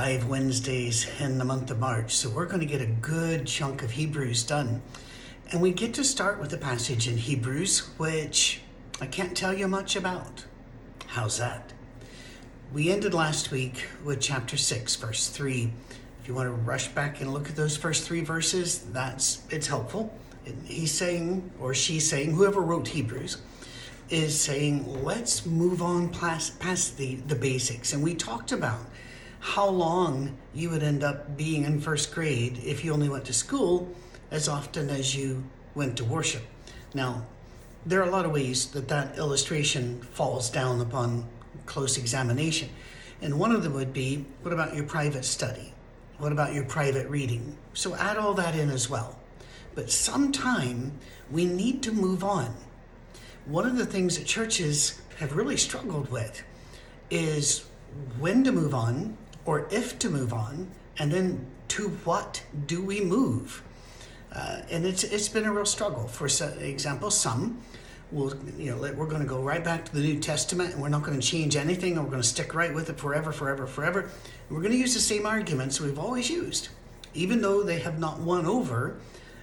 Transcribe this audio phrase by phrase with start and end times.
[0.00, 3.82] Five Wednesdays in the month of March, so we're going to get a good chunk
[3.82, 4.80] of Hebrews done.
[5.50, 8.60] And we get to start with a passage in Hebrews, which
[9.00, 10.44] I can't tell you much about.
[11.08, 11.72] How's that?
[12.72, 15.72] We ended last week with chapter 6, verse 3.
[16.22, 19.66] If you want to rush back and look at those first three verses, that's it's
[19.66, 20.16] helpful.
[20.64, 23.38] He's saying, or she's saying, whoever wrote Hebrews,
[24.10, 27.92] is saying, let's move on past, past the, the basics.
[27.92, 28.78] And we talked about
[29.40, 33.32] how long you would end up being in first grade if you only went to
[33.32, 33.88] school
[34.30, 35.44] as often as you
[35.74, 36.42] went to worship.
[36.94, 37.26] Now,
[37.86, 41.26] there are a lot of ways that that illustration falls down upon
[41.66, 42.68] close examination.
[43.22, 45.72] And one of them would be what about your private study?
[46.18, 47.56] What about your private reading?
[47.74, 49.18] So add all that in as well.
[49.74, 50.92] But sometime
[51.30, 52.54] we need to move on.
[53.46, 56.42] One of the things that churches have really struggled with
[57.10, 57.64] is
[58.18, 59.16] when to move on
[59.48, 63.62] or if to move on, and then to what do we move?
[64.30, 66.06] Uh, and it's it's been a real struggle.
[66.06, 67.62] For example, some
[68.12, 70.90] will you know we're going to go right back to the New Testament, and we're
[70.90, 73.66] not going to change anything, and we're going to stick right with it forever, forever,
[73.66, 74.00] forever.
[74.00, 76.68] And we're going to use the same arguments we've always used,
[77.14, 78.98] even though they have not won over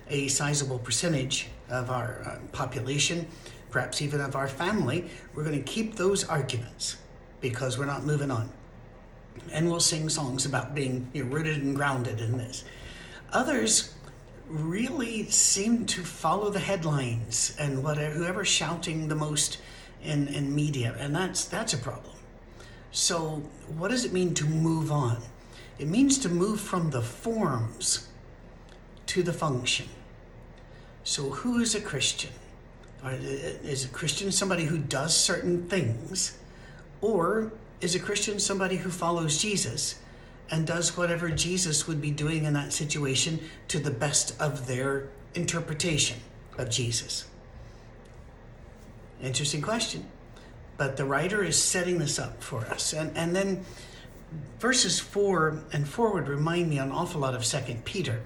[0.08, 3.26] a sizable percentage of our uh, population,
[3.72, 5.10] perhaps even of our family.
[5.34, 6.98] We're going to keep those arguments
[7.42, 8.52] because we're not moving on
[9.52, 12.64] and we'll sing songs about being you know, rooted and grounded in this.
[13.32, 13.94] Others
[14.48, 19.58] really seem to follow the headlines and whatever whoever's shouting the most
[20.04, 22.16] in, in media, and that's that's a problem.
[22.92, 23.44] So,
[23.78, 25.22] what does it mean to move on?
[25.80, 28.08] It means to move from the forms
[29.08, 29.88] to the function.
[31.04, 32.32] So, who is a Christian?
[33.04, 36.38] Is a Christian somebody who does certain things,
[37.02, 40.00] or is a Christian somebody who follows Jesus
[40.50, 45.10] and does whatever Jesus would be doing in that situation to the best of their
[45.34, 46.18] interpretation
[46.58, 47.26] of Jesus?
[49.22, 50.06] Interesting question.
[50.78, 52.94] But the writer is setting this up for us.
[52.94, 53.66] And, and then
[54.60, 58.22] verses 4 and forward remind me an awful lot of Second Peter.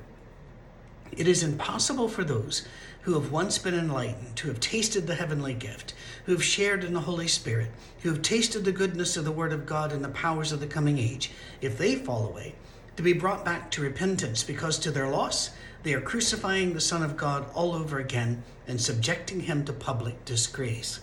[1.12, 2.68] It is impossible for those
[3.02, 5.94] who have once been enlightened, who have tasted the heavenly gift,
[6.26, 7.72] who have shared in the Holy Spirit,
[8.02, 10.68] who have tasted the goodness of the Word of God and the powers of the
[10.68, 12.56] coming age, if they fall away,
[12.98, 15.52] to be brought back to repentance, because to their loss
[15.84, 20.26] they are crucifying the Son of God all over again and subjecting him to public
[20.26, 21.00] disgrace.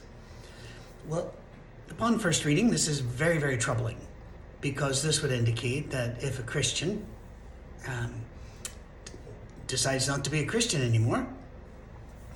[1.09, 1.33] Well,
[1.91, 3.97] upon first reading, this is very, very troubling
[4.61, 7.07] because this would indicate that if a Christian
[7.89, 8.13] um,
[9.67, 11.27] decides not to be a Christian anymore,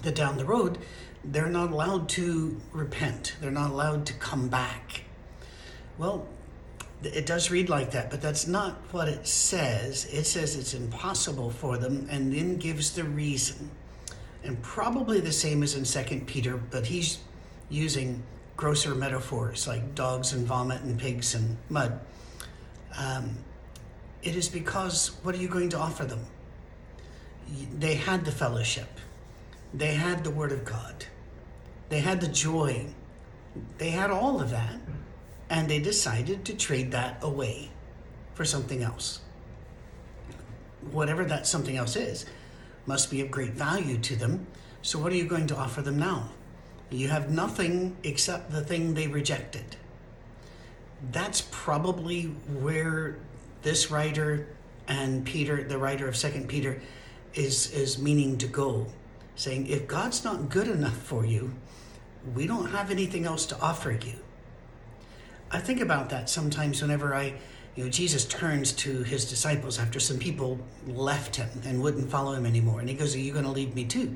[0.03, 0.79] that down the road,
[1.25, 3.37] they're not allowed to repent.
[3.41, 5.03] They're not allowed to come back.
[5.99, 6.27] Well,
[7.03, 10.07] it does read like that, but that's not what it says.
[10.07, 13.71] It says it's impossible for them and then gives the reason.
[14.43, 17.19] And probably the same as in Second Peter, but he's
[17.69, 18.23] using
[18.57, 21.99] grosser metaphors like dogs and vomit and pigs and mud.
[22.99, 23.39] Um,
[24.23, 26.21] it is because what are you going to offer them?
[27.79, 28.89] They had the fellowship
[29.73, 31.07] they had the Word of God,
[31.89, 32.87] they had the joy,
[33.79, 34.77] they had all of that,
[35.49, 37.71] and they decided to trade that away
[38.35, 39.21] for something else.
[40.91, 42.27] Whatever that something else is,
[42.87, 44.47] must be of great value to them.
[44.83, 46.31] So, what are you going to offer them now?
[46.91, 49.77] You have nothing except the thing they rejected.
[51.13, 52.25] That's probably
[52.61, 53.17] where
[53.63, 54.49] this writer
[54.89, 56.81] and Peter, the writer of Second Peter,
[57.35, 58.87] is is meaning to go
[59.41, 61.55] saying, if God's not good enough for you,
[62.35, 64.17] we don't have anything else to offer you.
[65.51, 67.35] I think about that sometimes whenever I,
[67.75, 72.35] you know, Jesus turns to his disciples after some people left him and wouldn't follow
[72.35, 72.81] him anymore.
[72.81, 74.15] And he goes, Are you going to leave me too?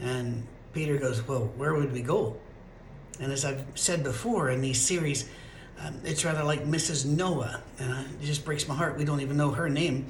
[0.00, 2.36] And Peter goes, Well, where would we go?
[3.20, 5.28] And as I've said before in these series,
[5.78, 7.04] um, it's rather like Mrs.
[7.04, 7.60] Noah.
[7.78, 8.96] And it just breaks my heart.
[8.96, 10.06] We don't even know her name.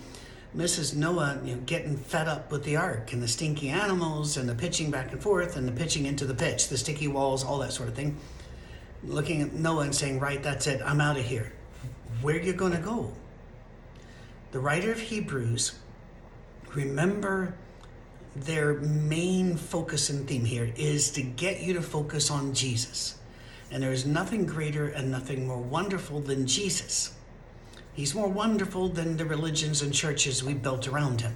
[0.57, 0.95] Mrs.
[0.95, 4.55] Noah, you know, getting fed up with the ark and the stinky animals and the
[4.55, 7.73] pitching back and forth and the pitching into the pitch, the sticky walls, all that
[7.73, 8.17] sort of thing.
[9.03, 11.53] looking at Noah and saying, Right, that's it, I'm out of here.
[12.23, 13.13] Where are you going to go?
[14.53, 15.75] The writer of Hebrews,
[16.73, 17.55] remember
[18.37, 23.19] their main focus and theme here is to get you to focus on Jesus.
[23.71, 27.14] And there is nothing greater and nothing more wonderful than Jesus.
[27.95, 31.35] He's more wonderful than the religions and churches we built around him.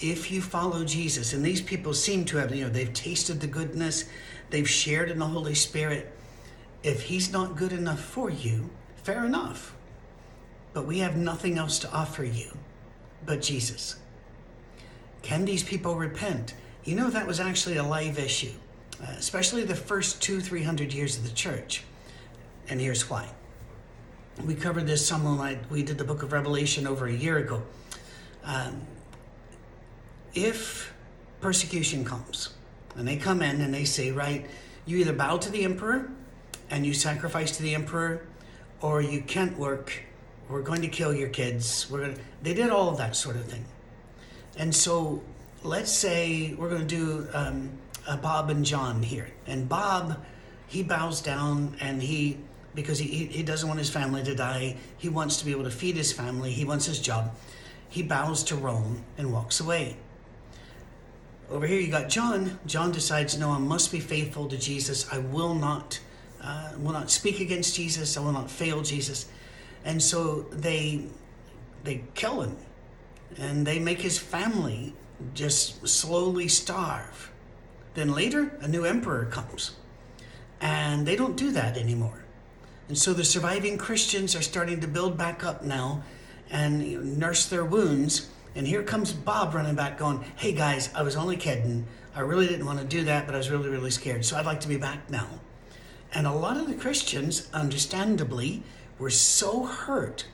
[0.00, 3.46] If you follow Jesus, and these people seem to have, you know, they've tasted the
[3.46, 4.04] goodness,
[4.50, 6.12] they've shared in the Holy Spirit.
[6.82, 8.70] If he's not good enough for you,
[9.02, 9.74] fair enough.
[10.72, 12.56] But we have nothing else to offer you
[13.26, 13.96] but Jesus.
[15.22, 16.54] Can these people repent?
[16.84, 18.52] You know, that was actually a live issue,
[19.02, 21.82] uh, especially the first two, three hundred years of the church.
[22.68, 23.28] And here's why.
[24.44, 27.62] We covered this some when we did the book of Revelation over a year ago.
[28.44, 28.80] Um,
[30.34, 30.92] if
[31.40, 32.54] persecution comes,
[32.96, 34.46] and they come in and they say, right,
[34.86, 36.10] you either bow to the emperor
[36.70, 38.26] and you sacrifice to the emperor,
[38.80, 40.04] or you can't work,
[40.48, 41.88] we're going to kill your kids.
[41.90, 43.64] We're gonna, they did all of that sort of thing.
[44.56, 45.22] And so
[45.62, 47.70] let's say we're going to do um,
[48.22, 49.30] Bob and John here.
[49.46, 50.24] And Bob,
[50.66, 52.38] he bows down and he,
[52.74, 55.70] because he, he doesn't want his family to die, he wants to be able to
[55.70, 57.34] feed his family, he wants his job.
[57.88, 59.96] He bows to Rome and walks away.
[61.50, 62.58] Over here you got John.
[62.66, 65.10] John decides, no, I must be faithful to Jesus.
[65.10, 65.98] I will not,
[66.42, 68.18] uh, will not speak against Jesus.
[68.18, 69.26] I will not fail Jesus.
[69.86, 71.06] And so they,
[71.84, 72.56] they kill him
[73.38, 74.94] and they make his family
[75.34, 77.30] just slowly starve.
[77.94, 79.72] Then later, a new emperor comes,
[80.60, 82.24] and they don't do that anymore.
[82.88, 86.02] And so the surviving Christians are starting to build back up now
[86.50, 88.28] and nurse their wounds.
[88.54, 91.86] And here comes Bob running back, going, Hey guys, I was only kidding.
[92.14, 94.24] I really didn't want to do that, but I was really, really scared.
[94.24, 95.28] So I'd like to be back now.
[96.12, 98.62] And a lot of the Christians, understandably,
[98.98, 100.26] were so hurt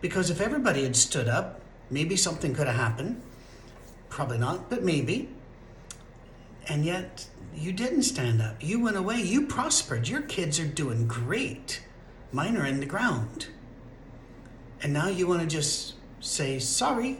[0.00, 1.60] because if everybody had stood up,
[1.90, 3.22] Maybe something could have happened.
[4.08, 5.28] Probably not, but maybe.
[6.68, 8.62] And yet, you didn't stand up.
[8.62, 9.20] You went away.
[9.20, 10.08] You prospered.
[10.08, 11.80] Your kids are doing great.
[12.36, 13.46] Mine are in the ground.
[14.82, 17.16] And now you want to just say sorry.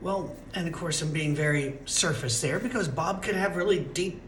[0.00, 4.20] Well, and of course, I'm being very surface there because Bob could have really deep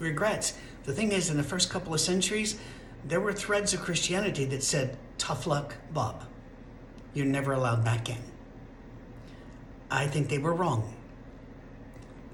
[0.00, 0.54] regrets.
[0.82, 2.58] The thing is, in the first couple of centuries,
[3.04, 6.24] there were threads of Christianity that said, tough luck, Bob.
[7.14, 8.18] You're never allowed back in.
[9.88, 10.96] I think they were wrong.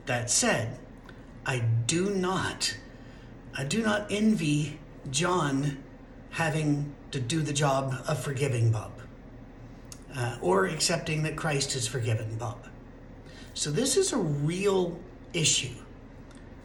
[0.06, 0.78] That said,
[1.44, 2.74] I do not,
[3.54, 4.78] I do not envy
[5.10, 5.76] John
[6.32, 8.90] having to do the job of forgiving Bob
[10.16, 12.66] uh, or accepting that Christ has forgiven Bob.
[13.54, 14.98] So this is a real
[15.34, 15.74] issue.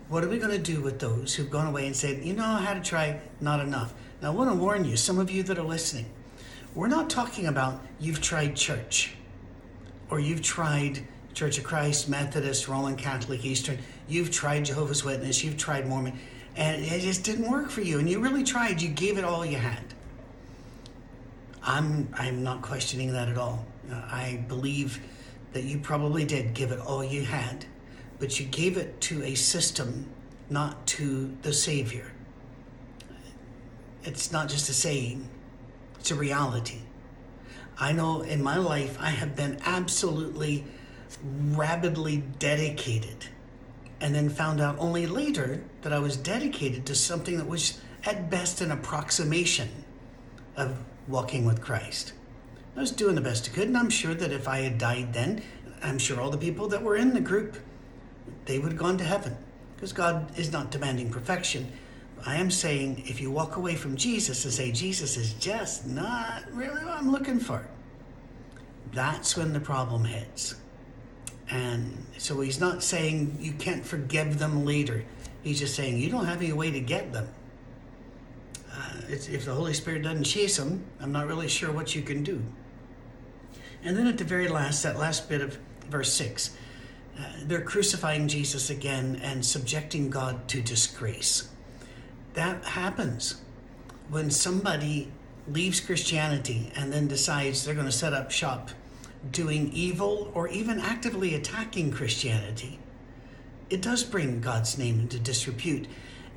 [0.08, 2.46] What are we going to do with those who've gone away and said, you know,
[2.46, 3.94] I had to try, not enough?
[4.22, 6.06] Now, I want to warn you, some of you that are listening,
[6.74, 9.16] we're not talking about you've tried church
[10.10, 13.78] or you've tried Church of Christ, Methodist, Roman Catholic, Eastern,
[14.08, 16.18] you've tried Jehovah's Witness, you've tried Mormon,
[16.58, 18.00] and it just didn't work for you.
[18.00, 19.84] And you really tried, you gave it all you had.
[21.62, 23.66] I'm, I'm not questioning that at all.
[23.92, 25.00] Uh, I believe
[25.54, 27.66] that you probably did give it all you had,
[28.20, 30.10] but you gave it to a system,
[30.50, 32.12] not to the Savior.
[34.04, 35.30] It's not just a saying,
[36.00, 36.80] it's a reality.
[37.80, 40.66] I know in my life I have been absolutely
[41.52, 43.28] rabidly dedicated
[44.00, 48.30] and then found out only later that I was dedicated to something that was at
[48.30, 49.70] best an approximation
[50.56, 50.78] of
[51.08, 52.14] walking with Christ.
[52.76, 55.14] I was doing the best I could, and I'm sure that if I had died
[55.14, 55.42] then,
[55.82, 57.58] I'm sure all the people that were in the group,
[58.46, 59.36] they would have gone to heaven.
[59.76, 61.72] Because God is not demanding perfection.
[62.26, 66.44] I am saying if you walk away from Jesus and say, Jesus is just not
[66.52, 67.68] really what I'm looking for,
[68.92, 70.56] that's when the problem hits.
[71.50, 75.04] And so he's not saying you can't forgive them later.
[75.44, 77.30] He's just saying you don't have any way to get them.
[78.72, 82.24] Uh, if the Holy Spirit doesn't chase them, I'm not really sure what you can
[82.24, 82.42] do.
[83.84, 85.58] And then at the very last, that last bit of
[85.90, 86.56] verse 6,
[87.18, 91.50] uh, they're crucifying Jesus again and subjecting God to disgrace.
[92.34, 93.42] That happens
[94.10, 95.12] when somebody
[95.48, 98.70] leaves Christianity and then decides they're going to set up shop
[99.32, 102.80] doing evil or even actively attacking Christianity.
[103.70, 105.88] It does bring God's name into disrepute.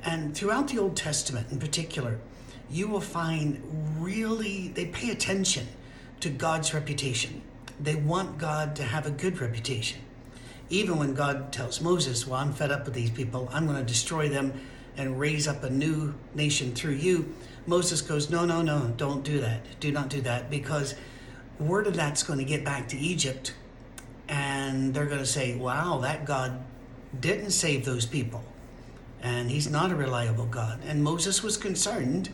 [0.03, 2.19] And throughout the Old Testament in particular,
[2.69, 3.61] you will find
[3.99, 5.67] really, they pay attention
[6.21, 7.41] to God's reputation.
[7.79, 10.01] They want God to have a good reputation.
[10.69, 13.83] Even when God tells Moses, Well, I'm fed up with these people, I'm going to
[13.83, 14.53] destroy them
[14.97, 17.33] and raise up a new nation through you.
[17.65, 19.79] Moses goes, No, no, no, don't do that.
[19.79, 20.95] Do not do that because
[21.61, 23.53] word of that's going to get back to Egypt
[24.27, 26.63] and they're going to say, Wow, that God
[27.19, 28.43] didn't save those people.
[29.21, 30.79] And he's not a reliable God.
[30.87, 32.29] And Moses was concerned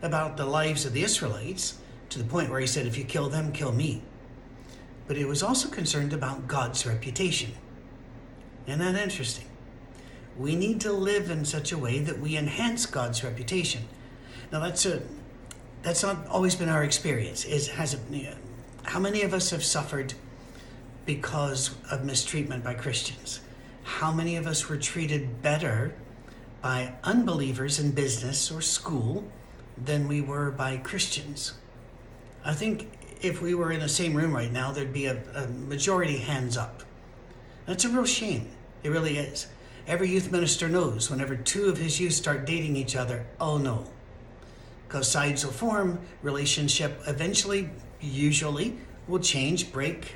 [0.00, 1.78] about the lives of the Israelites
[2.10, 4.02] to the point where he said, If you kill them, kill me.
[5.06, 7.52] But he was also concerned about God's reputation.
[8.66, 9.46] Isn't that interesting?
[10.38, 13.82] We need to live in such a way that we enhance God's reputation.
[14.50, 15.02] Now that's a
[15.82, 17.44] that's not always been our experience.
[17.44, 18.00] Is has it,
[18.84, 20.14] how many of us have suffered
[21.06, 23.40] because of mistreatment by Christians?
[23.84, 25.94] How many of us were treated better
[26.60, 29.24] by unbelievers in business or school
[29.82, 31.54] than we were by Christians?
[32.44, 35.46] I think if we were in the same room right now, there'd be a, a
[35.46, 36.82] majority hands up.
[37.66, 38.50] That's a real shame.
[38.82, 39.46] It really is.
[39.86, 43.86] Every youth minister knows whenever two of his youth start dating each other, oh no.
[44.86, 47.70] Because sides will form, relationship eventually,
[48.02, 48.76] usually,
[49.08, 50.12] will change, break,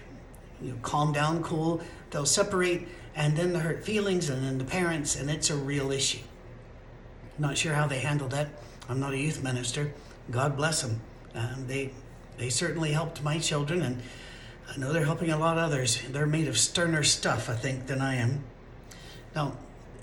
[0.61, 1.81] you know, calm down, cool.
[2.11, 5.93] They'll separate, and then the hurt feelings, and then the parents, and it's a real
[5.93, 6.23] issue.
[7.38, 8.49] Not sure how they handled that.
[8.88, 9.93] I'm not a youth minister.
[10.31, 11.00] God bless them.
[11.35, 11.93] Um, they
[12.38, 14.02] they certainly helped my children, and
[14.69, 16.00] I know they're helping a lot of others.
[16.11, 18.45] They're made of sterner stuff, I think, than I am.
[19.35, 19.57] Now,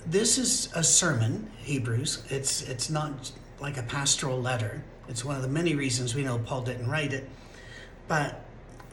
[0.06, 2.24] this is a sermon, Hebrews.
[2.30, 4.84] It's it's not like a pastoral letter.
[5.08, 7.30] It's one of the many reasons we know Paul didn't write it.
[8.08, 8.44] But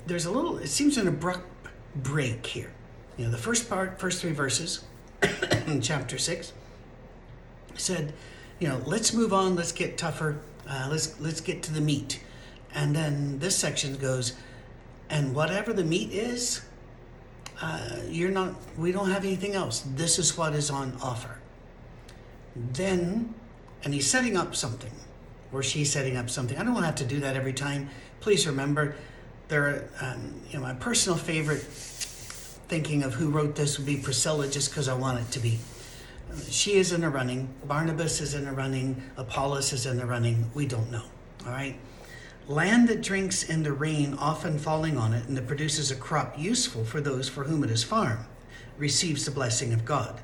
[0.06, 0.58] there's a little.
[0.58, 1.46] It seems an abrupt
[1.94, 2.72] break here.
[3.16, 4.84] You know, the first part, first three verses,
[5.66, 6.52] in chapter six,
[7.74, 8.14] said,
[8.58, 9.56] you know, let's move on.
[9.56, 10.40] Let's get tougher.
[10.68, 12.22] Uh, let's let's get to the meat.
[12.72, 14.34] And then this section goes,
[15.08, 16.62] and whatever the meat is,
[17.60, 19.84] uh, you're not, we don't have anything else.
[19.94, 21.38] This is what is on offer.
[22.54, 23.34] Then,
[23.84, 24.92] and he's setting up something,
[25.52, 26.56] or she's setting up something.
[26.56, 27.90] I don't want to have to do that every time.
[28.20, 28.94] Please remember,
[29.48, 34.46] there, um, you know, my personal favorite thinking of who wrote this would be Priscilla,
[34.46, 35.58] just because I want it to be.
[36.48, 37.48] She is in the running.
[37.64, 39.02] Barnabas is in the running.
[39.16, 40.50] Apollos is in the running.
[40.54, 41.02] We don't know.
[41.44, 41.76] All right.
[42.46, 46.38] Land that drinks in the rain, often falling on it, and that produces a crop
[46.38, 48.26] useful for those for whom it is farmed,
[48.76, 50.20] receives the blessing of God.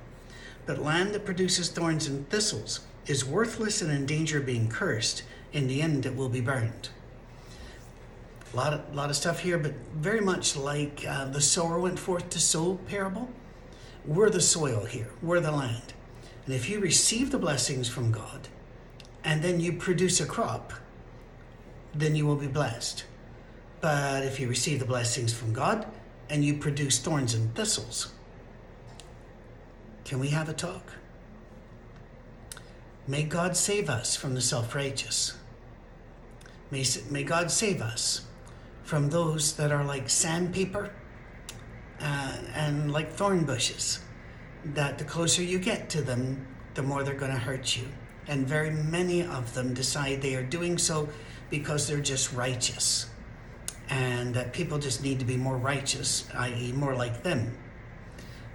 [0.67, 5.23] But land that produces thorns and thistles is worthless and in danger of being cursed.
[5.53, 6.91] In the end, it will be burned.
[8.53, 11.99] A lot of, lot of stuff here, but very much like uh, the sower went
[11.99, 13.29] forth to sow parable.
[14.05, 15.95] We're the soil here, we're the land.
[16.45, 18.49] And if you receive the blessings from God
[19.25, 20.73] and then you produce a crop,
[21.93, 23.05] then you will be blessed.
[23.81, 25.87] But if you receive the blessings from God
[26.31, 28.13] and you produce thorns and thistles,
[30.05, 30.93] can we have a talk?
[33.09, 35.37] May God save us from the self righteous.
[36.71, 38.26] May, may God save us
[38.87, 40.91] from those that are like sandpaper
[42.01, 43.99] uh, and like thorn bushes,
[44.65, 47.85] that the closer you get to them, the more they're going to hurt you.
[48.29, 51.09] And very many of them decide they are doing so
[51.51, 53.07] because they're just righteous.
[53.91, 57.57] And that people just need to be more righteous, i.e., more like them.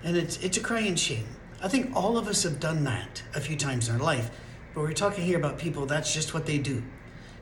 [0.02, 1.28] And it's, it's a crying shame.
[1.62, 4.32] I think all of us have done that a few times in our life,
[4.74, 6.84] but we're talking here about people, that's just what they do.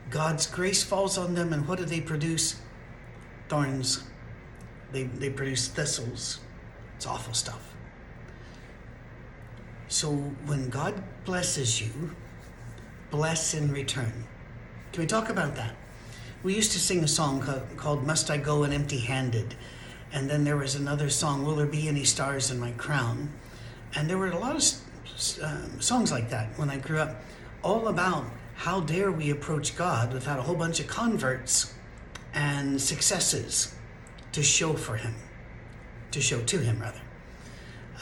[0.10, 2.60] God's grace falls on them, and what do they produce?
[3.50, 4.04] Thorns.
[4.92, 6.40] They, they produce thistles.
[6.96, 7.76] It's awful stuff.
[9.88, 10.12] So
[10.46, 12.16] when God blesses you,
[13.10, 14.26] bless in return.
[14.94, 15.76] Can we talk about that?
[16.44, 17.44] We used to sing a song
[17.76, 19.56] called Must I Go an Empty Handed?
[20.12, 23.30] And then there was another song, Will There Be Any Stars in My Crown?
[23.96, 27.22] And there were a lot of um, songs like that when I grew up,
[27.64, 28.26] all about
[28.56, 31.74] how dare we approach God without a whole bunch of converts
[32.34, 33.74] and successes
[34.32, 35.16] to show for Him,
[36.12, 37.02] to show to Him, rather.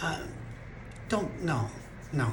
[0.01, 0.21] Uh,
[1.09, 1.69] don't, no,
[2.11, 2.31] no.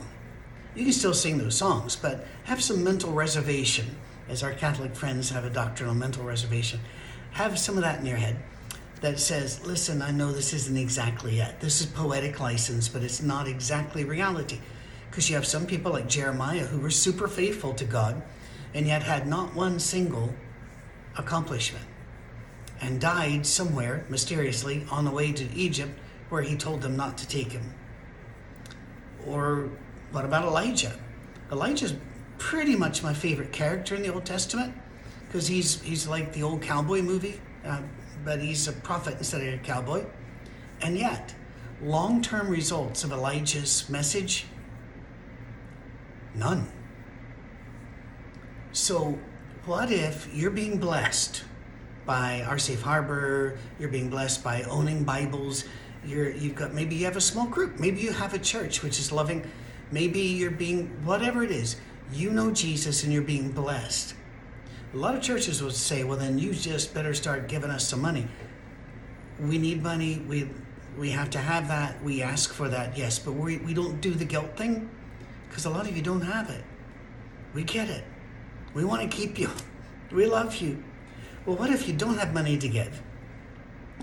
[0.74, 3.96] You can still sing those songs, but have some mental reservation
[4.28, 6.80] as our Catholic friends have a doctrinal mental reservation,
[7.32, 8.36] have some of that in your head
[9.00, 11.60] that says, listen, I know this isn't exactly it.
[11.60, 14.60] This is poetic license, but it's not exactly reality.
[15.10, 18.22] Because you have some people like Jeremiah who were super faithful to God
[18.72, 20.34] and yet had not one single
[21.16, 21.84] accomplishment
[22.80, 27.28] and died somewhere mysteriously on the way to Egypt where he told them not to
[27.28, 27.74] take him.
[29.26, 29.70] Or
[30.10, 30.98] what about Elijah?
[31.50, 31.94] Elijah's
[32.38, 34.74] pretty much my favorite character in the Old Testament
[35.26, 37.80] because he's he's like the old cowboy movie, uh,
[38.24, 40.04] but he's a prophet instead of a cowboy.
[40.82, 41.34] And yet,
[41.82, 44.46] long-term results of Elijah's message
[46.34, 46.66] None.
[48.72, 49.18] So,
[49.66, 51.42] what if you're being blessed
[52.04, 53.56] by our safe harbor?
[53.78, 55.64] You're being blessed by owning Bibles.
[56.04, 57.80] You're, you've got maybe you have a small group.
[57.80, 59.48] Maybe you have a church which is loving.
[59.90, 61.76] Maybe you're being whatever it is.
[62.12, 64.14] You know Jesus and you're being blessed.
[64.92, 68.02] A lot of churches would say, "Well, then you just better start giving us some
[68.02, 68.28] money."
[69.40, 70.22] We need money.
[70.28, 70.50] We
[70.98, 72.02] we have to have that.
[72.04, 74.90] We ask for that, yes, but we we don't do the guilt thing
[75.48, 76.64] because a lot of you don't have it.
[77.54, 78.04] We get it.
[78.74, 79.50] We want to keep you.
[80.12, 80.82] We love you.
[81.46, 83.00] Well, what if you don't have money to give?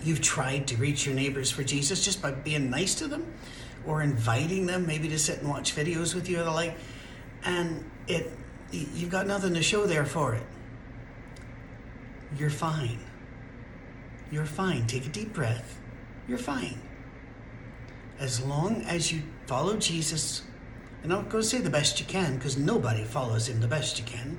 [0.04, 3.34] You've tried to reach your neighbors for Jesus just by being nice to them
[3.86, 6.78] or inviting them maybe to sit and watch videos with you or the like,
[7.44, 8.32] and it
[8.72, 10.44] you've got nothing to show there for it.
[12.38, 13.00] You're fine.
[14.32, 14.88] You're fine.
[14.88, 15.78] Take a deep breath.
[16.28, 16.80] You're fine.
[18.20, 20.44] As long as you follow Jesus,
[21.04, 24.00] and I'm going to say the best you can because nobody follows him the best
[24.00, 24.38] you can,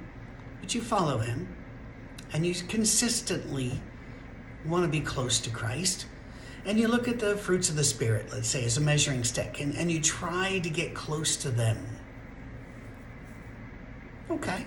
[0.62, 1.46] but you follow him
[2.32, 3.78] and you consistently
[4.64, 6.06] want to be close to Christ,
[6.64, 9.60] and you look at the fruits of the Spirit, let's say, as a measuring stick,
[9.60, 11.84] and, and you try to get close to them.
[14.30, 14.64] Okay.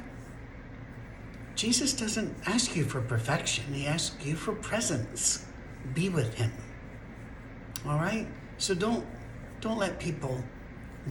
[1.55, 5.45] Jesus doesn't ask you for perfection, He asks you for presence.
[5.93, 6.51] Be with Him.
[7.87, 8.27] All right?
[8.57, 9.05] So don't
[9.61, 10.43] don't let people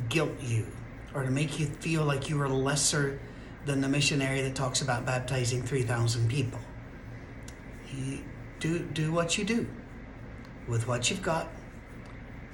[0.08, 0.66] guilt you
[1.14, 3.18] or to make you feel like you are lesser
[3.64, 6.60] than the missionary that talks about baptizing 3,000 people.
[7.92, 8.20] You
[8.60, 9.66] do do what you do
[10.66, 11.48] with what you've got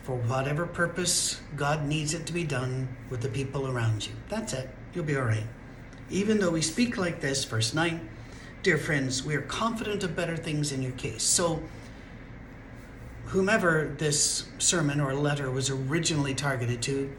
[0.02, 4.12] for whatever purpose God needs it to be done with the people around you.
[4.28, 4.68] That's it.
[4.94, 5.44] You'll be all right.
[6.10, 8.08] Even though we speak like this, verse 9,
[8.62, 11.22] dear friends, we are confident of better things in your case.
[11.22, 11.62] So,
[13.26, 17.12] whomever this sermon or letter was originally targeted to,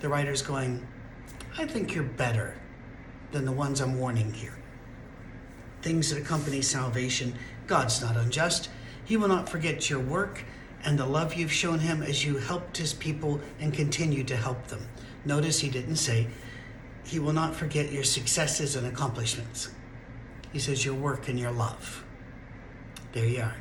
[0.00, 0.86] the writer's going,
[1.56, 2.56] I think you're better
[3.34, 4.54] than the ones I'm warning here.
[5.82, 7.34] Things that accompany salvation.
[7.66, 8.70] God's not unjust.
[9.04, 10.44] He will not forget your work
[10.84, 14.68] and the love you've shown him as you helped his people and continue to help
[14.68, 14.86] them.
[15.24, 16.28] Notice he didn't say,
[17.04, 19.70] He will not forget your successes and accomplishments.
[20.52, 22.04] He says, Your work and your love.
[23.12, 23.56] There you are.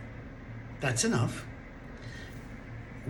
[0.81, 1.45] That's enough.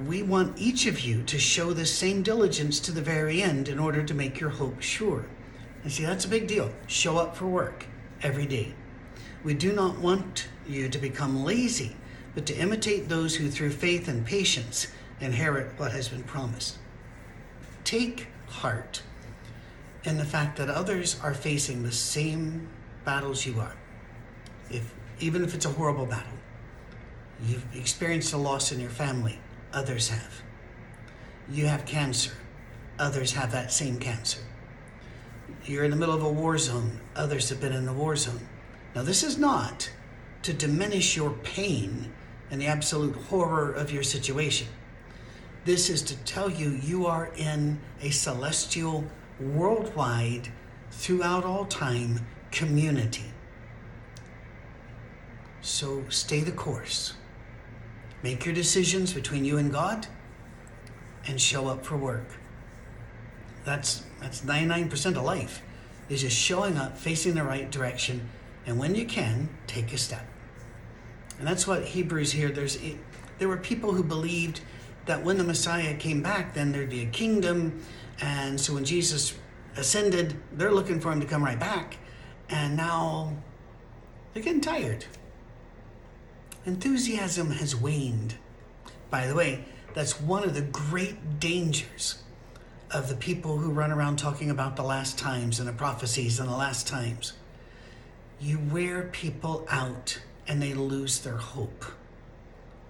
[0.07, 3.79] We want each of you to show the same diligence to the very end in
[3.79, 5.25] order to make your hope sure.
[5.83, 6.71] And see, that's a big deal.
[6.87, 7.85] Show up for work
[8.21, 8.73] every day.
[9.43, 11.95] We do not want you to become lazy,
[12.33, 14.87] but to imitate those who, through faith and patience,
[15.19, 16.77] inherit what has been promised.
[17.83, 19.01] Take heart
[20.05, 22.69] in the fact that others are facing the same
[23.03, 23.75] battles you are.
[24.69, 26.37] If, even if it's a horrible battle,
[27.45, 29.39] you've experienced a loss in your family,
[29.73, 30.41] others have.
[31.49, 32.31] You have cancer,
[32.97, 34.39] others have that same cancer.
[35.65, 38.47] You're in the middle of a war zone, others have been in the war zone.
[38.95, 39.89] Now, this is not
[40.41, 42.11] to diminish your pain
[42.51, 44.67] and the absolute horror of your situation.
[45.65, 49.05] This is to tell you you are in a celestial,
[49.39, 50.49] worldwide,
[50.91, 53.31] throughout all time community.
[55.61, 57.13] So stay the course.
[58.21, 60.07] Make your decisions between you and God
[61.25, 62.27] and show up for work.
[63.65, 65.61] That's that's 99% of life
[66.07, 68.29] is just showing up, facing the right direction,
[68.65, 70.25] and when you can, take a step.
[71.37, 72.79] And that's what Hebrews here there's
[73.39, 74.61] there were people who believed
[75.07, 77.83] that when the Messiah came back then there'd be a kingdom
[78.21, 79.33] and so when Jesus
[79.75, 81.97] ascended, they're looking for him to come right back
[82.49, 83.35] and now
[84.33, 85.05] they're getting tired.
[86.65, 88.35] Enthusiasm has waned.
[89.09, 92.23] By the way, that's one of the great dangers
[92.93, 96.47] of the people who run around talking about the last times and the prophecies and
[96.47, 97.33] the last times.
[98.39, 101.85] You wear people out and they lose their hope.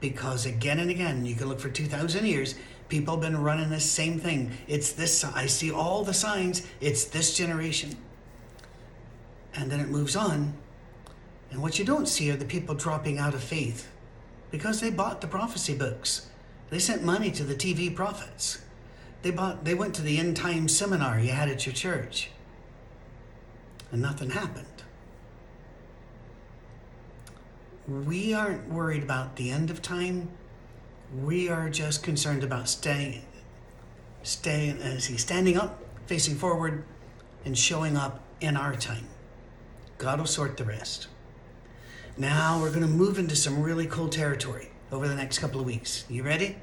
[0.01, 2.55] Because again and again, you can look for 2,000 years,
[2.89, 4.51] people have been running the same thing.
[4.67, 7.95] It's this, I see all the signs, it's this generation.
[9.55, 10.53] And then it moves on.
[11.51, 13.89] And what you don't see are the people dropping out of faith
[14.51, 16.27] because they bought the prophecy books.
[16.69, 18.62] They sent money to the TV prophets.
[19.23, 22.29] They bought they went to the end time seminar you had at your church.
[23.91, 24.67] And nothing happened.
[27.87, 30.29] We aren't worried about the end of time.
[31.23, 33.25] We are just concerned about staying
[34.23, 36.83] staying uh, as he standing up, facing forward,
[37.45, 39.07] and showing up in our time.
[39.97, 41.07] God will sort the rest.
[42.17, 45.65] Now we're going to move into some really cool territory over the next couple of
[45.65, 46.05] weeks.
[46.09, 46.57] You ready?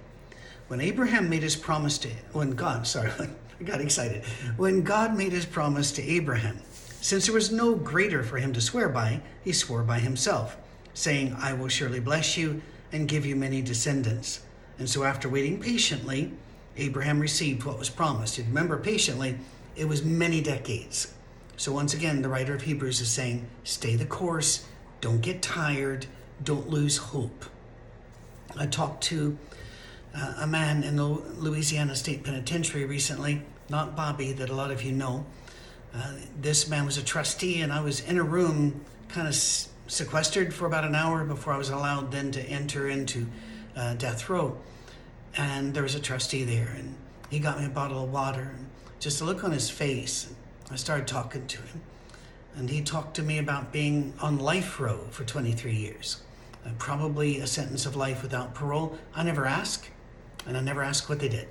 [0.71, 3.11] When Abraham made his promise to, when God, sorry,
[3.61, 4.23] I got excited.
[4.57, 6.61] When God made his promise to Abraham,
[7.01, 10.57] since there was no greater for him to swear by, he swore by himself,
[10.95, 14.43] saying, I will surely bless you and give you many descendants.
[14.79, 16.31] And so, after waiting patiently,
[16.77, 18.39] Abraham received what was promised.
[18.39, 19.39] You remember, patiently,
[19.75, 21.13] it was many decades.
[21.57, 24.65] So, once again, the writer of Hebrews is saying, stay the course,
[25.01, 26.07] don't get tired,
[26.45, 27.45] don't lose hope.
[28.57, 29.37] I talked to
[30.15, 34.83] uh, a man in the Louisiana State Penitentiary recently, not Bobby, that a lot of
[34.83, 35.25] you know.
[35.95, 40.55] Uh, this man was a trustee, and I was in a room, kind of sequestered
[40.55, 43.27] for about an hour before I was allowed then to enter into
[43.77, 44.57] uh, death row.
[45.37, 46.97] And there was a trustee there, and
[47.29, 48.53] he got me a bottle of water.
[48.57, 48.67] And
[48.99, 50.33] just a look on his face,
[50.71, 51.81] I started talking to him.
[52.57, 56.23] And he talked to me about being on life row for 23 years.
[56.67, 58.99] Uh, probably a sentence of life without parole.
[59.15, 59.89] I never asked,
[60.47, 61.49] and I never asked what they did.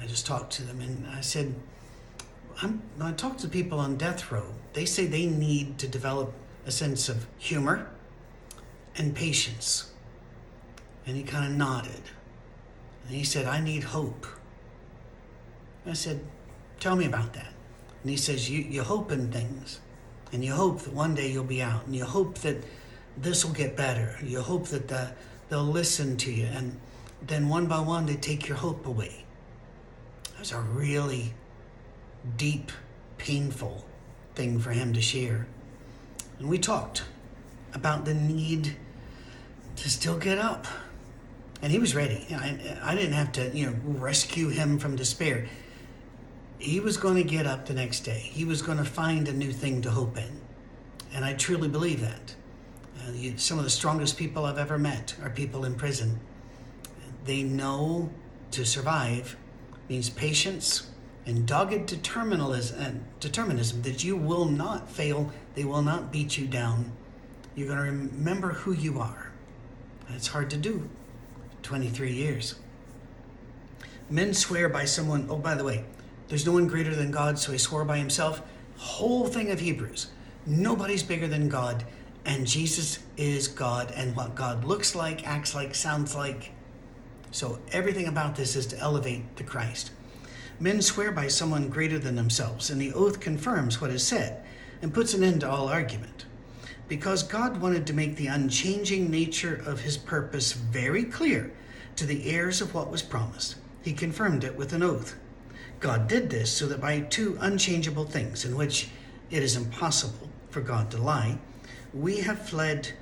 [0.00, 1.54] I just talked to them, and I said,
[2.62, 4.54] I'm, I talk to people on death row.
[4.72, 6.32] They say they need to develop
[6.66, 7.88] a sense of humor
[8.96, 9.92] and patience.
[11.06, 12.02] And he kind of nodded.
[13.06, 14.26] And he said, I need hope.
[15.86, 16.20] I said,
[16.80, 17.52] Tell me about that.
[18.02, 19.80] And he says, You, you hope in things.
[20.32, 21.86] And you hope that one day you'll be out.
[21.86, 22.56] And you hope that
[23.16, 24.16] this will get better.
[24.22, 25.10] You hope that the,
[25.48, 26.46] they'll listen to you.
[26.46, 26.78] And
[27.22, 29.24] then one by one, they take your hope away.
[30.34, 31.34] It was a really
[32.36, 32.70] deep,
[33.16, 33.84] painful
[34.34, 35.46] thing for him to share.
[36.38, 37.02] And we talked
[37.74, 38.76] about the need
[39.76, 40.66] to still get up.
[41.60, 42.24] And he was ready.
[42.30, 45.48] I, I didn't have to, you know, rescue him from despair.
[46.58, 48.18] He was going to get up the next day.
[48.18, 50.40] He was going to find a new thing to hope in.
[51.12, 52.34] And I truly believe that.
[53.00, 56.20] Uh, you, some of the strongest people I've ever met are people in prison.
[57.28, 58.08] They know
[58.52, 59.36] to survive
[59.90, 60.88] means patience,
[61.26, 66.90] and dogged determinism, determinism that you will not fail, they will not beat you down.
[67.54, 69.30] You're going to remember who you are.
[70.08, 70.88] It's hard to do.
[71.64, 72.54] 23 years.
[74.08, 75.84] Men swear by someone, oh, by the way,
[76.28, 78.40] there's no one greater than God, so he swore by himself.
[78.78, 80.06] Whole thing of Hebrews.
[80.46, 81.84] Nobody's bigger than God,
[82.24, 86.52] and Jesus is God, and what God looks like, acts like, sounds like.
[87.30, 89.90] So everything about this is to elevate the Christ.
[90.60, 94.44] Men swear by someone greater than themselves, and the oath confirms what is said
[94.82, 96.24] and puts an end to all argument.
[96.88, 101.52] Because God wanted to make the unchanging nature of his purpose very clear
[101.96, 105.14] to the heirs of what was promised, he confirmed it with an oath.
[105.80, 108.88] God did this so that by two unchangeable things, in which
[109.30, 111.38] it is impossible for God to lie,
[111.92, 112.92] we have fled,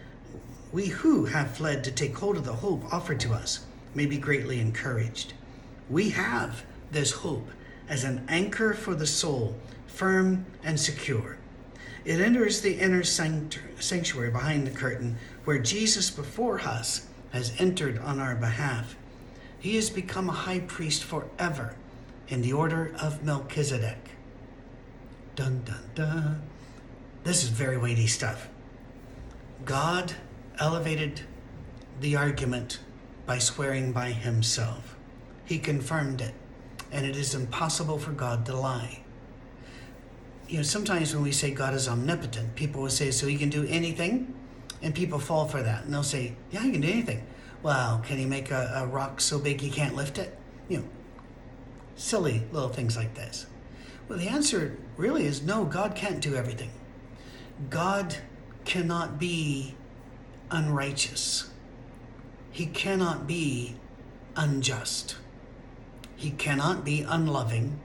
[0.72, 3.65] we who have fled to take hold of the hope offered to us
[3.96, 5.32] may be greatly encouraged.
[5.88, 7.48] We have this hope
[7.88, 9.56] as an anchor for the soul,
[9.87, 11.38] firm and secure.
[12.04, 18.20] It enters the inner sanctuary behind the curtain where Jesus before us has entered on
[18.20, 18.96] our behalf.
[19.59, 21.74] He has become a high priest forever
[22.28, 24.11] in the order of Melchizedek.
[25.35, 26.42] Dun dun dun.
[27.24, 28.48] This is very weighty stuff.
[29.64, 30.14] God
[30.59, 31.22] elevated
[32.00, 32.78] the argument
[33.26, 34.96] by swearing by himself.
[35.44, 36.34] He confirmed it
[36.92, 39.00] and it is impossible for God to lie.
[40.48, 43.50] You know, sometimes when we say God is omnipotent, people will say, so he can
[43.50, 44.34] do anything?
[44.80, 45.84] And people fall for that.
[45.84, 47.26] And they'll say, yeah, he can do anything.
[47.62, 50.38] Well, can he make a, a rock so big he can't lift it?
[50.68, 50.84] You know,
[51.96, 53.46] silly little things like this.
[54.08, 56.70] Well, the answer really is no, God can't do everything.
[57.70, 58.16] God
[58.64, 59.74] cannot be
[60.50, 61.50] unrighteous,
[62.57, 63.77] He cannot be
[64.35, 65.16] unjust.
[66.16, 67.79] He cannot be unloving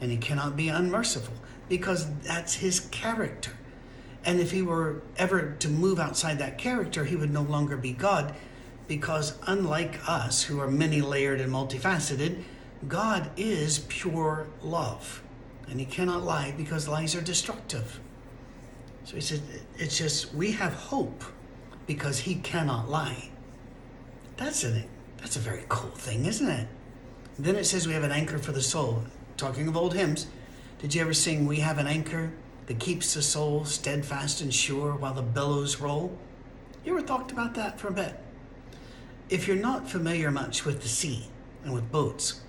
[0.00, 1.34] and he cannot be unmerciful
[1.68, 3.52] because that's his character.
[4.24, 7.92] And if he were ever to move outside that character, he would no longer be
[7.92, 8.34] God
[8.88, 12.42] because, unlike us, who are many layered and multifaceted,
[12.88, 15.22] God is pure love.
[15.68, 18.00] And he cannot lie because lies are destructive.
[19.04, 19.40] So he said,
[19.78, 21.22] it's just, we have hope
[21.86, 23.29] because he cannot lie.
[24.40, 24.82] That's a,
[25.18, 26.66] that's a very cool thing, isn't it?
[27.38, 29.04] Then it says we have an anchor for the soul.
[29.36, 30.28] Talking of old hymns,
[30.78, 32.32] did you ever sing, We have an anchor
[32.64, 36.16] that keeps the soul steadfast and sure while the billows roll?
[36.86, 38.18] You ever thought about that for a bit?
[39.28, 41.26] If you're not familiar much with the sea
[41.62, 42.40] and with boats,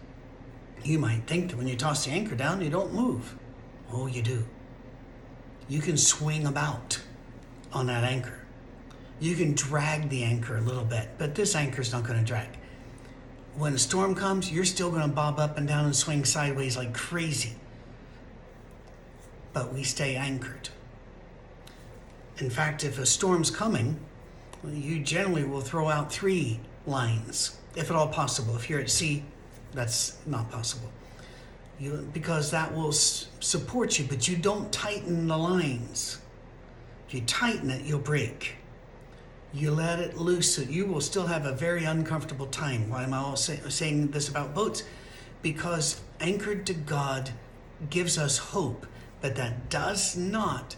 [0.86, 3.36] you might think that when you toss the anchor down, you don't move.
[3.91, 4.45] Oh, you do.
[5.67, 7.01] You can swing about
[7.73, 8.40] on that anchor.
[9.21, 12.49] You can drag the anchor a little bit, but this anchor's not going to drag
[13.55, 16.77] when a storm comes, you're still going to bob up and down and swing sideways
[16.77, 17.53] like crazy.
[19.53, 20.69] But we stay anchored.
[22.38, 23.99] In fact, if a storm's coming,
[24.65, 28.55] you generally will throw out three lines, if at all possible.
[28.55, 29.23] If you're at sea,
[29.73, 30.89] that's not possible.
[31.79, 36.19] You, because that will s- support you, but you don't tighten the lines.
[37.07, 38.55] If you tighten it, you'll break.
[39.53, 42.89] You let it loose, you will still have a very uncomfortable time.
[42.89, 44.83] Why am I all say, saying this about boats?
[45.41, 47.31] Because anchored to God
[47.89, 48.85] gives us hope,
[49.19, 50.77] but that does not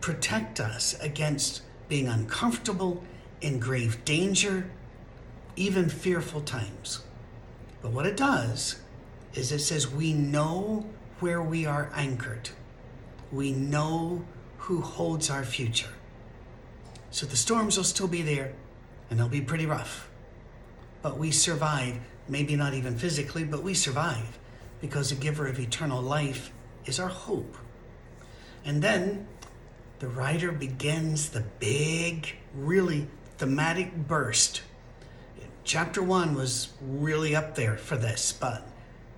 [0.00, 3.02] protect us against being uncomfortable,
[3.40, 4.70] in grave danger,
[5.56, 7.02] even fearful times.
[7.82, 8.76] But what it does
[9.34, 10.86] is it says we know
[11.20, 12.50] where we are anchored.
[13.30, 14.24] We know
[14.58, 15.90] who holds our future.
[17.10, 18.52] So the storms will still be there
[19.10, 20.08] and they'll be pretty rough.
[21.02, 24.38] But we survive, maybe not even physically, but we survive
[24.80, 26.52] because the giver of eternal life
[26.84, 27.56] is our hope.
[28.64, 29.26] And then
[29.98, 34.62] the writer begins the big, really thematic burst.
[35.64, 38.66] Chapter one was really up there for this, but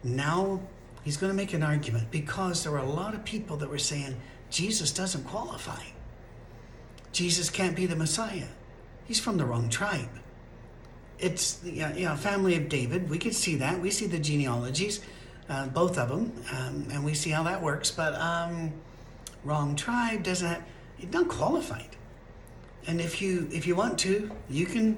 [0.02, 0.60] now
[1.02, 3.78] he's going to make an argument because there were a lot of people that were
[3.78, 4.16] saying
[4.50, 5.82] Jesus doesn't qualify.
[7.12, 8.48] Jesus can't be the Messiah.
[9.04, 10.08] He's from the wrong tribe.
[11.18, 13.10] It's the you know, family of David.
[13.10, 13.80] We could see that.
[13.80, 15.00] We see the genealogies,
[15.48, 17.90] uh, both of them, um, and we see how that works.
[17.90, 18.72] But um,
[19.44, 20.62] wrong tribe doesn't
[20.96, 21.96] he's not qualified.
[22.86, 24.96] And if you if you want to, you can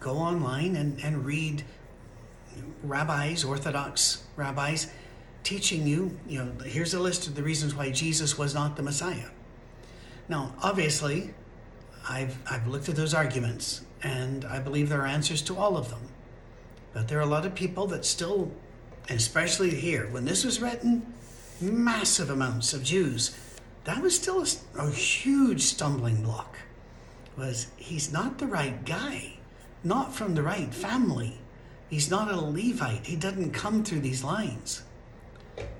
[0.00, 1.62] go online and, and read
[2.82, 4.88] rabbis, Orthodox rabbis,
[5.42, 8.82] teaching you, you know, here's a list of the reasons why Jesus was not the
[8.82, 9.28] Messiah.
[10.28, 11.34] Now, obviously,
[12.08, 15.90] I've, I've looked at those arguments and I believe there are answers to all of
[15.90, 16.08] them.
[16.92, 18.50] But there are a lot of people that still,
[19.08, 21.14] especially here, when this was written,
[21.60, 23.36] massive amounts of Jews,
[23.84, 26.56] that was still a, a huge stumbling block.
[27.36, 29.34] Was he's not the right guy,
[29.82, 31.38] not from the right family.
[31.88, 33.06] He's not a Levite.
[33.06, 34.82] He doesn't come through these lines.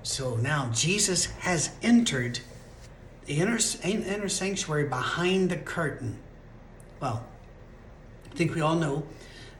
[0.03, 2.39] So now Jesus has entered
[3.25, 6.17] the inner, inner sanctuary behind the curtain.
[6.99, 7.25] Well,
[8.31, 9.03] I think we all know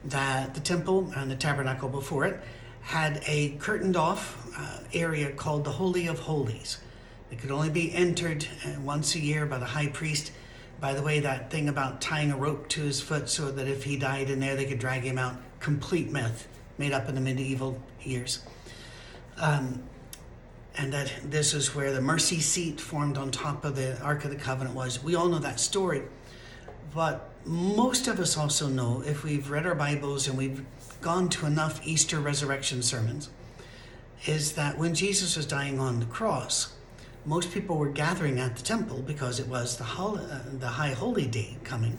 [0.06, 2.40] that the temple and the tabernacle before it
[2.82, 6.78] had a curtained off uh, area called the Holy of Holies.
[7.30, 10.32] It could only be entered uh, once a year by the high priest.
[10.80, 13.84] By the way, that thing about tying a rope to his foot so that if
[13.84, 16.46] he died in there, they could drag him out, complete myth
[16.76, 18.40] made up in the medieval years.
[19.38, 19.82] Um,
[20.76, 24.30] and that this is where the mercy seat formed on top of the Ark of
[24.30, 25.02] the Covenant was.
[25.02, 26.02] We all know that story.
[26.92, 30.64] But most of us also know, if we've read our Bibles and we've
[31.00, 33.30] gone to enough Easter resurrection sermons,
[34.26, 36.72] is that when Jesus was dying on the cross,
[37.24, 40.92] most people were gathering at the temple because it was the, hol- uh, the high
[40.92, 41.98] holy day coming.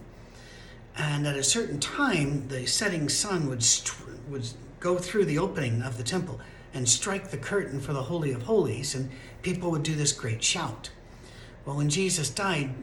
[0.97, 4.47] And at a certain time, the setting sun would, st- would
[4.79, 6.39] go through the opening of the temple
[6.75, 9.09] and strike the curtain for the Holy of Holies, and
[9.41, 10.91] people would do this great shout.
[11.65, 12.75] Well, when Jesus died,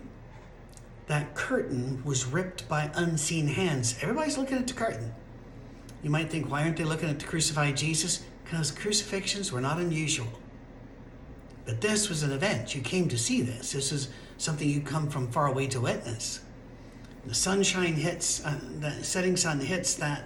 [1.07, 3.97] that curtain was ripped by unseen hands.
[4.01, 5.13] Everybody's looking at the curtain.
[6.03, 8.25] You might think, why aren't they looking at the crucified Jesus?
[8.45, 10.27] Because crucifixions were not unusual.
[11.65, 12.75] But this was an event.
[12.75, 13.73] You came to see this.
[13.73, 16.41] This is something you come from far away to witness.
[17.27, 20.25] The sunshine hits, uh, the setting sun hits that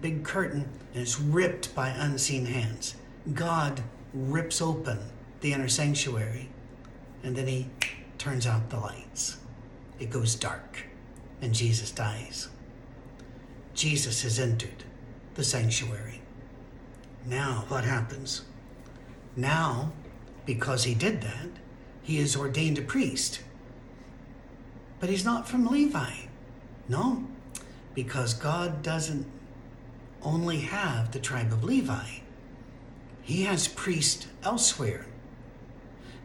[0.00, 2.94] big curtain and it's ripped by unseen hands.
[3.34, 3.82] God
[4.14, 4.98] rips open
[5.40, 6.48] the inner sanctuary
[7.22, 7.68] and then he
[8.16, 9.38] turns out the lights.
[9.98, 10.84] It goes dark
[11.40, 12.48] and Jesus dies.
[13.74, 14.84] Jesus has entered
[15.34, 16.20] the sanctuary.
[17.24, 18.42] Now, what happens?
[19.36, 19.92] Now,
[20.46, 21.48] because he did that,
[22.02, 23.40] he is ordained a priest.
[24.98, 26.12] But he's not from Levi.
[26.88, 27.24] No,
[27.94, 29.26] because God doesn't
[30.22, 32.06] only have the tribe of Levi.
[33.22, 35.06] He has priests elsewhere.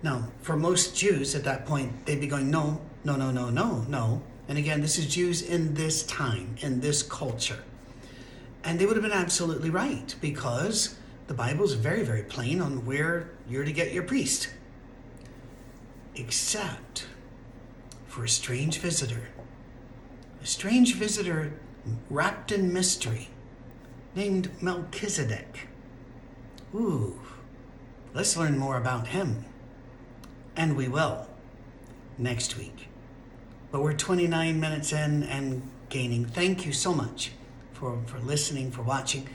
[0.01, 3.85] Now, for most Jews at that point, they'd be going, no, no, no, no, no,
[3.87, 4.21] no.
[4.47, 7.63] And again, this is Jews in this time, in this culture.
[8.63, 10.95] And they would have been absolutely right because
[11.27, 14.49] the Bible is very, very plain on where you're to get your priest.
[16.15, 17.05] Except
[18.07, 19.29] for a strange visitor.
[20.41, 21.53] A strange visitor
[22.09, 23.29] wrapped in mystery
[24.15, 25.67] named Melchizedek.
[26.75, 27.19] Ooh,
[28.13, 29.45] let's learn more about him.
[30.55, 31.27] And we will
[32.17, 32.87] next week.
[33.71, 36.25] But we're 29 minutes in and gaining.
[36.25, 37.31] Thank you so much
[37.73, 39.27] for, for listening, for watching.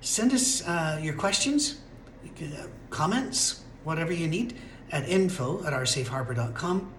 [0.00, 1.80] Send us uh, your questions,
[2.26, 4.56] uh, comments, whatever you need
[4.90, 6.92] at info at oursafeharbor.com.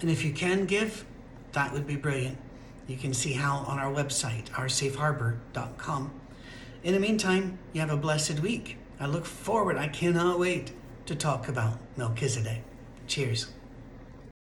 [0.00, 1.04] And if you can give,
[1.52, 2.38] that would be brilliant.
[2.86, 6.20] You can see how on our website, oursafeharbor.com.
[6.84, 8.76] In the meantime, you have a blessed week.
[9.00, 10.72] I look forward, I cannot wait
[11.06, 12.62] to talk about Melchizedek.
[13.06, 13.53] Cheers.